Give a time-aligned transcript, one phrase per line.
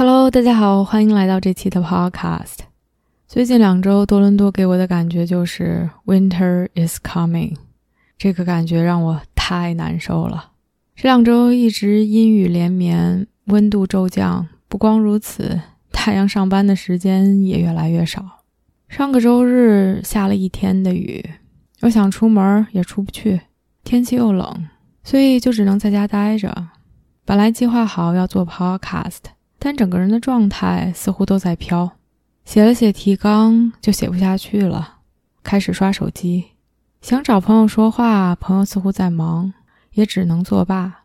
[0.00, 2.60] Hello，大家好，欢迎来到这期的 Podcast。
[3.28, 7.54] 最近两周，多伦多给我的感觉就是 Winter is coming，
[8.16, 10.52] 这个感觉让我太难受了。
[10.96, 14.48] 这两周一直阴雨连绵，温度骤降。
[14.68, 15.60] 不光如此，
[15.92, 18.24] 太阳上班的时间也越来越少。
[18.88, 21.22] 上个周日下了一天的雨，
[21.82, 23.42] 我想出门也出不去，
[23.84, 24.66] 天气又冷，
[25.04, 26.68] 所以就只能在家待着。
[27.26, 29.34] 本来计划好要做 Podcast。
[29.62, 31.92] 但整个人的状态似乎都在飘，
[32.46, 34.96] 写了写提纲就写不下去了，
[35.44, 36.46] 开始刷手机，
[37.02, 39.52] 想找朋友说话，朋友似乎在忙，
[39.92, 41.04] 也只能作罢，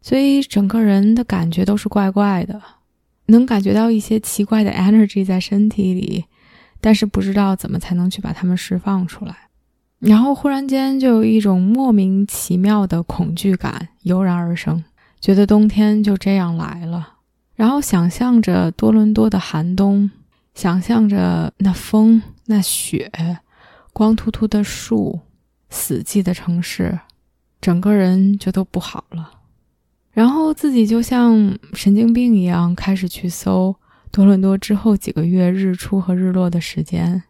[0.00, 2.60] 所以整个人的感觉都是怪怪的，
[3.26, 6.24] 能感觉到一些奇怪的 energy 在身体里，
[6.80, 9.36] 但是不知道怎么才能去把它们释放出来，
[9.98, 14.82] 然后忽然间就有一种莫名其妙的恐惧感油然而生，
[15.20, 17.16] 觉得冬天就这样来了。
[17.60, 20.10] 然后想象着多伦多的寒冬，
[20.54, 23.12] 想象着那风、那雪、
[23.92, 25.20] 光秃秃的树、
[25.68, 26.98] 死寂的城市，
[27.60, 29.30] 整个人就都不好了。
[30.10, 33.76] 然后自己就像神经病一样，开始去搜
[34.10, 37.22] 多伦多之后几个月日出和日落的时间。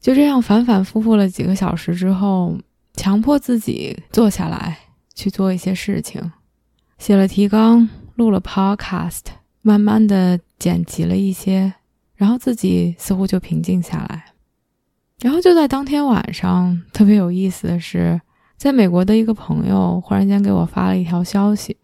[0.00, 2.56] 就这样反反复复了几个小时之后，
[2.94, 4.78] 强迫自己坐下来
[5.12, 6.30] 去做一些事情，
[6.98, 9.41] 写了提纲，录了 podcast。
[9.62, 11.72] 慢慢的剪辑了一些，
[12.14, 14.24] 然后自己似乎就平静下来。
[15.20, 18.20] 然后就在当天晚上，特别有意思的是，
[18.56, 21.76] 在美国的一个朋友忽然间给我发了一条消息，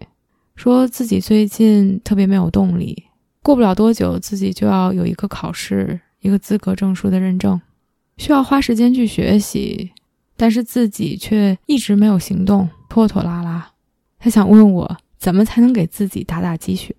[0.56, 3.04] 说自己最近特别没有动力，
[3.44, 7.60] 过不了多久自己就要有一个考试，一个资格证书的认证，
[8.16, 9.92] 需要花时间去学习，
[10.36, 13.70] 但是自己却一直没有行动，拖拖拉拉。
[14.18, 16.92] 他想问我怎么才能给自己打打鸡血。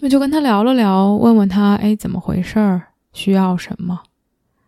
[0.00, 2.88] 我就跟他聊了聊，问问他，哎，怎么回事儿？
[3.12, 4.02] 需要什么？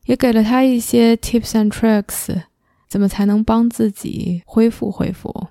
[0.06, 2.42] 也给了他一些 tips and tricks，
[2.88, 5.48] 怎么才能帮自己恢复恢复？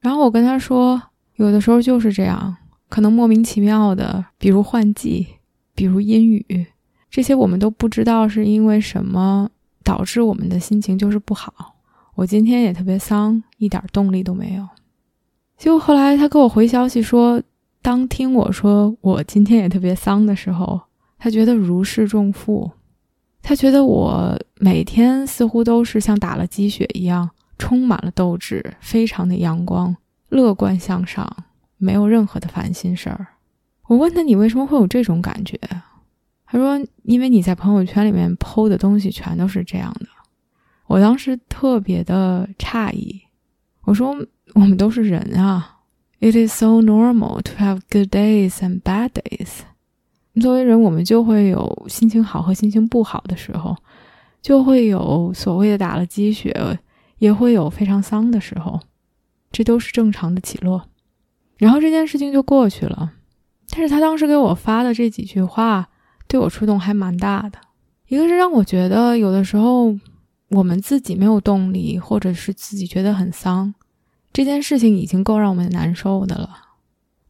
[0.00, 1.00] 然后我跟他说，
[1.36, 2.56] 有的时候就是这样，
[2.88, 5.28] 可能莫名其妙的，比如换季，
[5.74, 6.66] 比如阴雨，
[7.08, 9.48] 这些我们都不知道是因为什么
[9.84, 11.76] 导致我们的心情就是不好。
[12.16, 14.68] 我今天也特别丧，一点动力都没有。
[15.56, 17.40] 结果后来他给我回消息说。
[17.84, 20.80] 当听我说我今天也特别丧的时候，
[21.18, 22.70] 他觉得如释重负。
[23.42, 27.28] 他觉得我每天似乎都是像打了鸡血一样，
[27.58, 29.94] 充满了斗志，非常的阳光、
[30.30, 31.30] 乐观向上，
[31.76, 33.26] 没有任何的烦心事儿。
[33.86, 35.60] 我问他：“你为什么会有这种感觉？”
[36.48, 40.06] 他说：“因为你在朋友圈里面剖的东西全都是这样的。”
[40.88, 43.20] 我当时特别的诧异，
[43.82, 44.16] 我说
[44.56, 45.72] ：“我们都是人啊。”
[46.24, 49.58] It is so normal to have good days and bad days。
[50.40, 53.76] 作为人，我们就会有心情好和心情不好的时候，
[54.40, 56.78] 就会有所谓的打了鸡血，
[57.18, 58.80] 也会有非常丧的时候，
[59.52, 60.88] 这都是正常的起落。
[61.58, 63.12] 然后这件事情就过去了。
[63.68, 65.90] 但是他当时给我发的这几句话，
[66.26, 67.58] 对我触动还蛮大的。
[68.08, 69.94] 一个是让我觉得，有的时候
[70.48, 73.74] 我们自己没有动力，或者是自己觉得很丧。
[74.34, 76.50] 这件事情已经够让我们难受的了，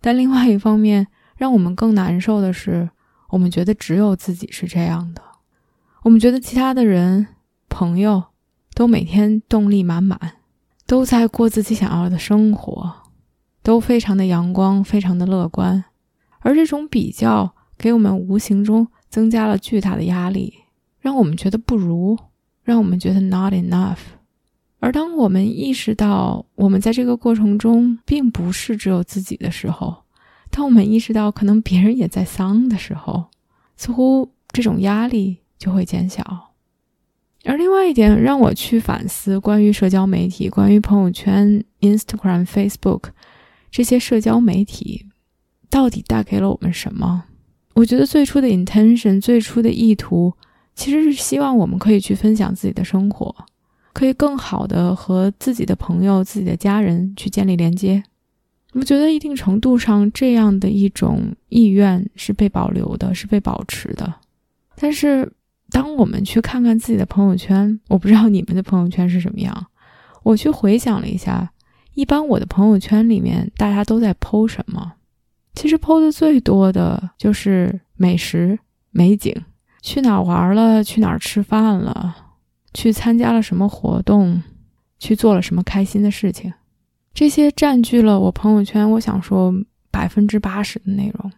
[0.00, 1.06] 但另外一方面，
[1.36, 2.88] 让我们更难受的是，
[3.28, 5.20] 我们觉得只有自己是这样的，
[6.04, 7.26] 我们觉得其他的人、
[7.68, 8.22] 朋友
[8.74, 10.18] 都每天动力满满，
[10.86, 12.90] 都在过自己想要的生活，
[13.62, 15.84] 都非常的阳光，非常的乐观，
[16.38, 20.54] 而这种比较给我们无形中增加了巨大的压力，
[21.00, 22.18] 让我们觉得不如，
[22.62, 23.98] 让我们觉得 not enough。
[24.84, 29.96] 而当我们意识到我们在这个过程中并不是只有自己的时候，
[30.50, 33.24] 当我们意识到可能别人也在丧的时候，
[33.78, 36.52] 似乎这种压力就会减小。
[37.44, 43.04] 而另外一点让我去反思关于社交媒体、关于朋友圈、Instagram、Facebook
[43.70, 45.06] 这些社交媒体
[45.70, 47.24] 到底带给了我们什么？
[47.72, 50.34] 我觉得最初的 intention、最初的意图
[50.74, 53.34] 其实是希望我们可以去分享自己的生活。
[53.94, 58.02] 可以更好的和自己的朋友、自己的家人去建立连接，
[58.72, 64.12] 我觉得一定程度上，这样的一种意愿是被保留的，是被保持的。
[64.74, 65.32] 但是，
[65.70, 69.66] 当我们去看看自己的朋友圈，我不知道你们的朋友圈是什么样。
[70.24, 71.52] 我去回想了一下，
[71.94, 74.94] 一般我的朋友圈里面大家都在 PO 什么？
[75.54, 78.58] 其实 PO 的最多的就是美食、
[78.90, 79.32] 美景，
[79.80, 82.16] 去哪儿玩了，去哪儿吃饭了，
[82.74, 84.42] 去参加了什么活动，
[84.98, 86.52] 去做了什么开心的事情。
[87.14, 89.54] 这些占据了我朋友圈，我想说
[89.90, 91.32] 百分之八十的内容，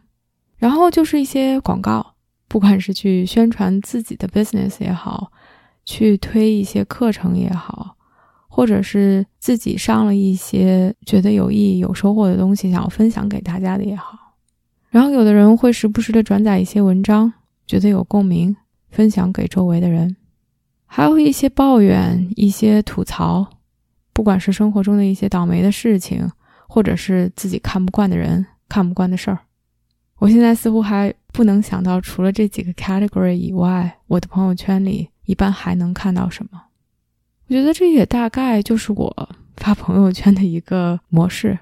[0.56, 2.14] 然后就是一些广告，
[2.48, 5.30] 不管是去宣传自己的 business 也好，
[5.84, 7.94] 去推一些课程也好，
[8.48, 14.16] 或者是自己上了一些觉得有意义、有收获的东西，想要分享给大家的也好，
[14.88, 17.30] 然后有的人会时不时的转载一些文章，
[17.66, 18.56] 觉得有共鸣，
[18.88, 20.16] 分享给周围的人，
[20.86, 23.46] 还有一些抱怨、一些吐槽。
[24.12, 26.26] 不管是生活中的一些倒霉的事情，
[26.66, 29.38] 或者是自己看不惯的人、看不惯的事儿，
[30.18, 36.62] 我现在似乎还不能想到除了这几个 category 以外，我的朋友圈里一般还能看到什么。
[37.46, 39.28] 我觉得这也大概就是我
[39.58, 41.58] 发朋友圈的一个模式，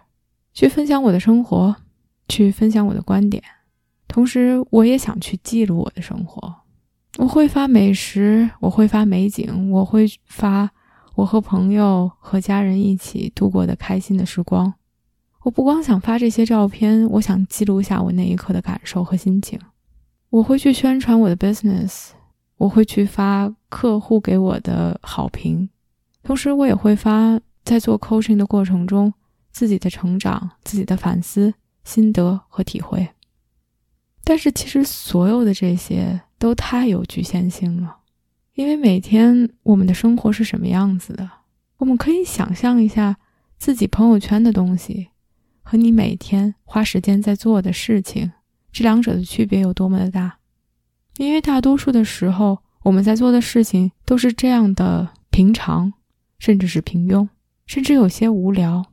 [0.52, 1.74] 去分享我的生活，
[2.28, 3.42] 去分享我的观点，
[4.06, 6.54] 同时我也想去记录我的生活。
[7.18, 10.70] 我会发美食，我会发美景，我会发。
[11.14, 14.74] 我和朋友和家人一起度过的开心的时光，
[15.44, 19.56] 我不光想发这些照片，我想记录下我那一刻的感受和心情。
[20.30, 22.08] 我会去宣传我的 business，
[22.56, 25.68] 我会去发客户给我的好评，
[26.24, 29.14] 同时我也会发在做 coaching 的过程中
[29.52, 33.08] 自己的成长、自己的反思、心得和体会。
[34.24, 38.00] 但是其实所有的这些都太有局限性了。
[38.52, 41.26] 因为每天我们的生活是什么样子的，
[41.78, 43.16] 我们可以想象一下
[43.56, 45.08] 自己朋友圈的东西
[45.62, 48.30] 和你每天花时间在做的事情，
[48.70, 50.36] 这两者的区别有多么的大。
[51.16, 55.94] 因为大多数的时候，我们在做的事情都是这样的平常，
[56.38, 57.26] 甚至是平庸，
[57.64, 58.84] 甚至有些无聊。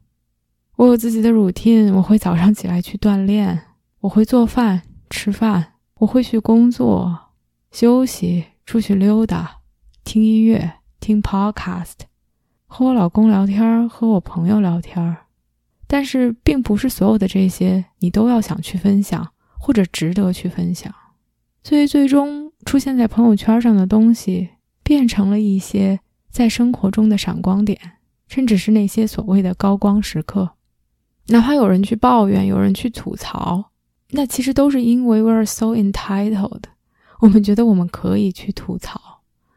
[0.78, 3.62] 我有自己的 routine，我会早上起来去锻炼，
[4.00, 7.31] 我会做饭吃饭，我会去工作
[7.72, 8.46] 休息。
[8.64, 9.58] 出去溜达，
[10.06, 11.96] 听音乐，听 podcast，
[12.68, 15.18] 和我老公聊天，和我朋友聊天。
[15.88, 20.94] 但是，并不是所有的这些你都要想去分享，或者值得去分享。
[21.64, 24.52] 所以，最终出现在朋友圈上的东西，
[24.84, 27.78] 变成了一些在生活中的闪光点，
[28.30, 30.52] 甚至是那些所谓的高光时刻。
[31.28, 33.72] 哪怕有人去抱怨，有人去吐槽，
[34.12, 36.62] 那其实都是因为 we're so entitled。
[37.22, 39.00] 我们觉得我们可以去吐槽，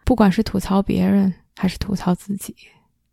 [0.05, 2.55] 不管是吐槽别人还是吐槽自己，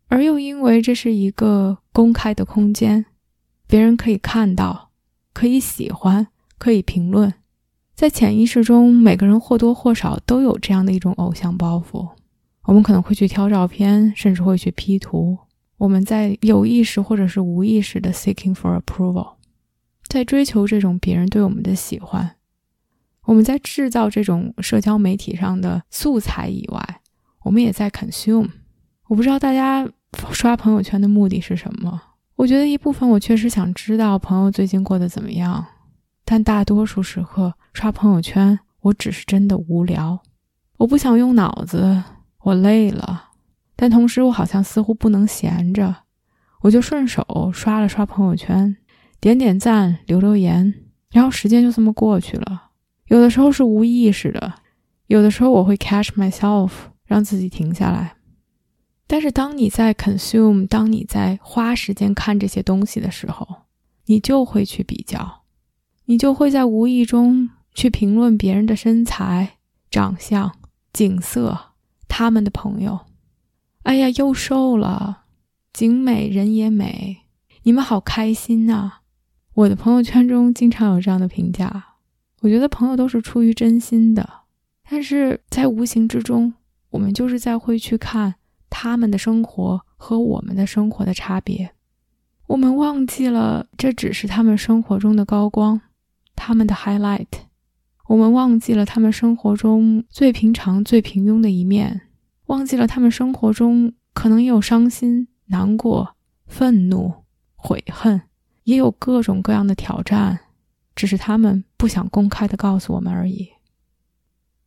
[0.08, 3.06] 而又因为这是一个公开的空间，
[3.66, 4.90] 别人可以看到，
[5.32, 6.26] 可以喜欢，
[6.58, 7.32] 可以评论。
[7.94, 12.10] 在潜意识中，每个人或多或少都有这样的一种偶像包袱。
[12.64, 15.38] 我们可能会去挑照片，甚至会去 P 图。
[15.78, 19.36] 我们在有意识或者是无意识的 seeking for approval，
[20.06, 22.36] 在追求这种别人对我们的喜欢。
[23.32, 27.00] 我们在制造这种社交媒体上的素材以外，
[27.42, 28.50] 我们也在 consume。
[29.08, 29.88] 我不知道大家
[30.32, 31.98] 刷朋友圈的目的是什么。
[32.36, 35.64] 我觉得一部分我确实想知道朋友最近过得怎么样，
[36.26, 40.20] 但大多数时刻刷朋友圈，我只是真的无聊。
[40.76, 42.02] 我不想用脑子，
[42.42, 43.30] 我累了，
[43.74, 45.94] 但同时我好像似乎不能闲着，
[46.60, 48.76] 我就顺手刷了刷朋友圈，
[49.18, 50.74] 点点赞，留留言，
[51.10, 52.71] 然后时间就这么过去了。
[53.12, 54.54] 有的时候是无意识的，
[55.08, 56.70] 有的时候我会 catch myself，
[57.04, 58.16] 让自己停下来。
[59.06, 63.46] 但是当你在 consume，当你在花时间看这些东西的时候，
[64.06, 65.42] 你就会去比较，
[66.06, 69.58] 你就会在无意中去评论别人的身材、
[69.90, 70.50] 长相、
[70.94, 71.74] 景色，
[72.08, 73.00] 他们的朋友。
[73.82, 75.24] 哎呀，又瘦了，
[75.74, 77.18] 景美人也美，
[77.64, 78.92] 你们好开心呐！
[79.52, 81.88] 我的朋友圈中经常有这样的评价。
[82.42, 84.28] 我觉得朋友都是出于真心的，
[84.90, 86.52] 但是在无形之中，
[86.90, 88.34] 我们就是在会去看
[88.68, 91.70] 他们的生活和我们的生活的差别。
[92.48, 95.80] 我们忘记了这只是他们生活中的高光，
[96.34, 97.28] 他们的 highlight。
[98.08, 102.02] 我们忘记了他们生活中最平常、最平庸的一面，
[102.46, 107.12] 忘记了他们生活中可能也有伤心、难过、愤怒、
[107.54, 108.20] 悔恨，
[108.64, 110.40] 也有各种各样的挑战。
[110.94, 113.48] 只是他们不想公开的告诉我们而已。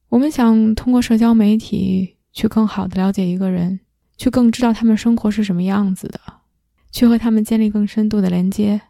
[0.10, 3.80] 我们想通过社交媒体去更好的了解一个人，
[4.18, 6.20] 去更知道他们生活是什么样子的，
[6.92, 8.82] 去和他们建立更深度的连接。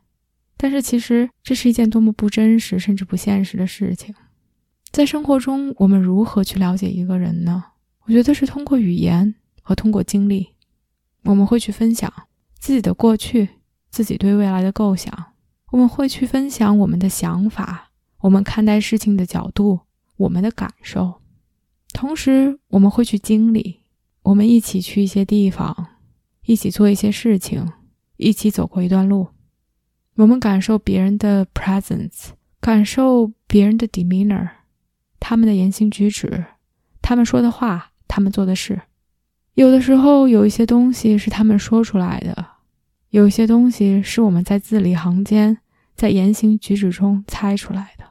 [0.58, 4.14] 但是其实这是一件多么不真实甚至不现实的事情。
[4.92, 7.64] 在生活中，我们如何去了解一个人呢？
[8.04, 10.54] 我觉得是通过语言和通过经历。
[11.24, 12.12] 我们会去分享
[12.60, 13.50] 自己的过去，
[13.90, 15.34] 自己对未来的构想。
[15.76, 17.92] 我们会去分享我们的想法，
[18.22, 19.82] 我们看待事情的角度，
[20.16, 21.16] 我们的感受。
[21.92, 23.82] 同时，我们会去经历，
[24.22, 25.88] 我们一起去一些地方，
[26.46, 27.74] 一起做一些事情，
[28.16, 29.28] 一起走过一段路。
[30.16, 32.30] 我们感受别人的 presence，
[32.62, 34.52] 感受别人的 demeanor，
[35.20, 36.46] 他们的言行举止，
[37.02, 38.84] 他们说的话，他们做的事。
[39.56, 42.46] 有的时候，有一些东西是他们说出来的，
[43.10, 45.58] 有一些东西是我们在字里行间、
[45.96, 48.06] 在言行举止中猜出来的。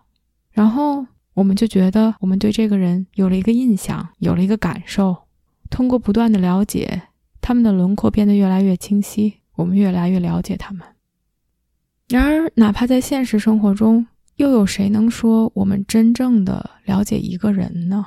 [0.50, 5.16] 然后，我们就觉得我们对这个人有了一个印象，有了一个感受。
[5.70, 7.02] 通过不断的了解，
[7.40, 10.86] 他们的轮廓变得越来越清晰，我们越来越了解他们。
[12.08, 18.06] 然而，哪怕在现实生活中，又有谁能说我们真正的了解一个人呢？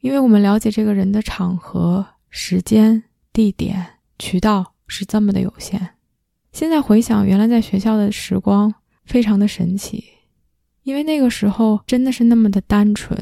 [0.00, 2.06] 因为我们了解这个人的场合。
[2.30, 3.86] 时间、地点、
[4.18, 5.94] 渠道是这么的有限。
[6.52, 8.74] 现在回想，原来在学校的时光
[9.08, 10.04] 非常的神奇，
[10.82, 13.18] 因为那个时候真的是那么的单纯。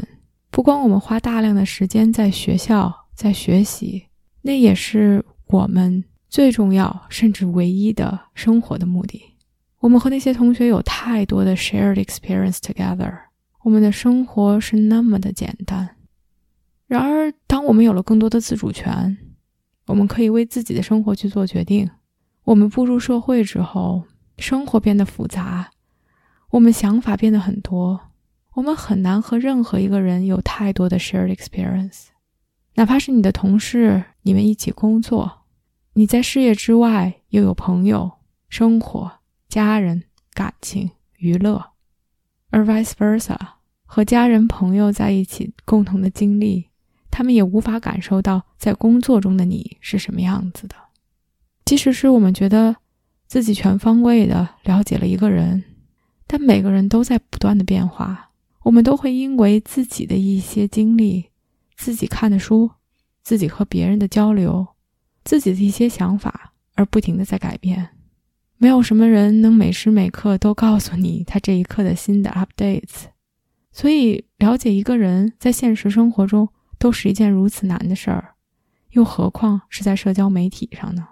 [0.51, 4.07] 不光我们花大量的时间在学校在学习，
[4.43, 9.23] 那也是我们最重要甚至唯一的生活的目的。
[9.79, 13.15] 我们和那些同学有太多的 shared experience together，
[13.63, 15.97] 我们的生活是那么的简单。
[16.89, 19.17] 然而，当我们有了更多的自主权，
[19.87, 21.89] 我们可以为自己的生活去做决定。
[22.45, 24.05] 我们步入社会之后，
[24.39, 25.69] 生活变得复杂，
[26.51, 28.01] 我们想法变得很多，
[28.55, 32.07] 我们很难和任何一个人有太多的 shared experience。
[32.75, 35.45] 哪怕是你的同事，你们一起工作，
[35.95, 38.13] 你在事业之外又有朋友、
[38.49, 39.11] 生活、
[39.49, 41.73] 家人、感情、娱乐，
[42.51, 43.37] 而 vice versa，
[43.85, 46.69] 和家人朋友在一起共同的经历。
[47.11, 50.77] 他们也无法感受到在工作中的你是什么样子的。
[51.65, 52.77] 即使是我们觉得
[53.27, 55.65] 自己全方位的了解了一个人，
[56.27, 58.31] 但每个人都在不断的变化。
[58.63, 61.31] 我们都会因为自己的一些经历、
[61.77, 62.71] 自己看的书、
[63.23, 64.67] 自己和别人的交流、
[65.25, 67.91] 自己的一些想法而不停的在改变。
[68.59, 73.07] 没有什么人能每时每刻都告诉你他这一刻的新的 updates。
[73.71, 76.49] 所以，了解一个人在现实生活中。
[76.79, 78.35] 都是一件如此难的事儿，
[78.91, 81.09] 又何况是在社交媒体上呢？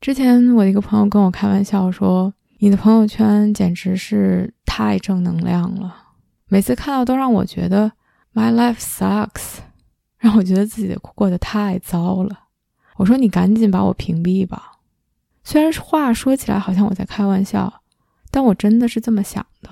[0.00, 5.96] 之前我的一个朋友跟我开玩笑说：“你的朋友圈简直是太正能量了，
[6.46, 7.90] 每次看到都让我觉得
[8.32, 9.56] my life sucks，
[10.16, 12.44] 让我觉得自己过得太糟了。”
[12.98, 14.78] 我说：“你赶紧把我屏蔽吧。”
[15.42, 17.82] 虽然话说起来好像我在开玩笑，
[18.30, 19.68] 但我真的是这么想的。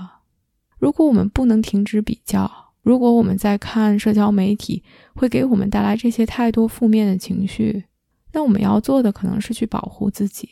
[0.81, 2.51] 如果我们不能停止比较，
[2.83, 4.83] 如果我们在看社交媒体，
[5.15, 7.85] 会给我们带来这些太多负面的情绪，
[8.33, 10.49] 那我们要做的可能是去保护自己，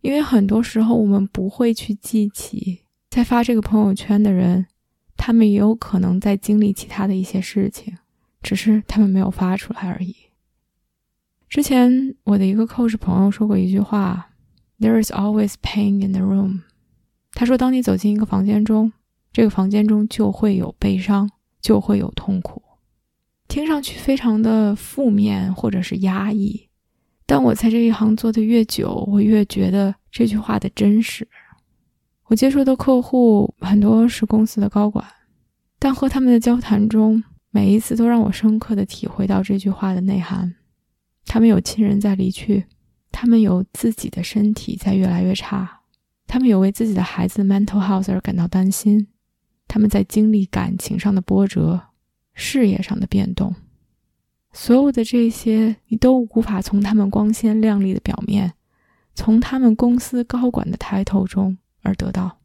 [0.00, 4.66] 因为很多时候我们不会去记起，在发这个朋友圈的人，
[5.16, 7.96] 他们也有可能在经历其他的一些事情，
[8.42, 10.14] 只是他们没有发出来而已。
[11.48, 14.30] 之前我的一个 coach 朋友说过一句话
[14.78, 16.60] ：“There is always pain in the room。”
[17.32, 18.92] 他说，当你走进一个房间中，
[19.32, 21.30] 这个房间中就会有悲伤。
[21.60, 22.62] 就会有痛苦，
[23.48, 26.67] 听上去非常的负面或者是压抑。
[27.30, 31.28] 但我在这一行做的越久，我越觉得这句话的真实。
[32.24, 35.04] 我接触的客户很多是公司的高管，
[35.78, 40.54] 但和他们的交谈中，每一次都让我深刻的体会到这句话的内涵。
[41.26, 42.64] 他们有亲人在离去，
[43.12, 45.80] 他们有自己的身体在越来越差，
[46.26, 49.06] 他们有为自己的孩子 mental health 而感到担心。
[49.66, 51.78] 他们在经历感情上的波折，
[52.32, 53.54] 事业上的变动，
[54.60, 58.54] 所有的这些你都无法从他们光鲜亮丽的表面，
[59.14, 62.40] 从他们公司高管的抬头中而得到。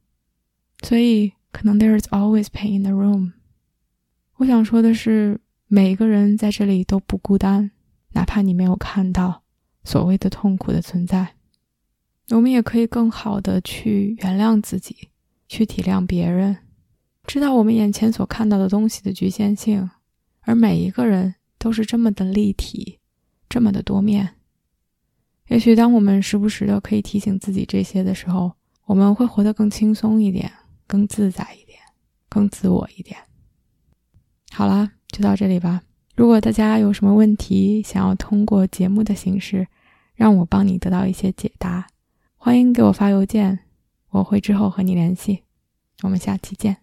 [0.84, 3.32] 所以，可能 there is always pain in the room。
[4.36, 7.72] 我想说的是，每一个人在这里都不孤单，
[8.12, 9.41] 哪怕你没有看到
[9.84, 11.34] 所谓的痛苦的存在，
[12.29, 15.10] 我们也可以更好的去原谅自己，
[15.48, 16.58] 去体谅别人。
[17.25, 19.89] 知道我们眼前所看到的东西的局限性，
[20.41, 23.00] 而每一个人都是这么的立体，
[23.48, 24.36] 这么的多面。
[25.48, 28.51] 也许当我们时不时的可以提醒自己这些的时候，
[28.84, 30.51] 我们会活得更轻松一点，
[30.86, 31.79] 更自在一点，
[32.27, 33.17] 更自我一点。
[34.51, 35.82] 好啦，就到这里吧。
[36.17, 39.65] 如果大家有什么问题想要通过节目的形式
[40.15, 41.88] 让我帮你得到一些解答，
[42.36, 43.60] 欢迎给我发邮件。
[44.10, 45.43] 我会之后和你联系。
[46.01, 46.83] 我们下期见。